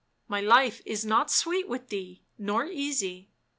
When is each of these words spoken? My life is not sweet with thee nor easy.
My 0.27 0.41
life 0.41 0.81
is 0.83 1.05
not 1.05 1.29
sweet 1.29 1.67
with 1.69 1.89
thee 1.89 2.23
nor 2.39 2.65
easy. 2.65 3.29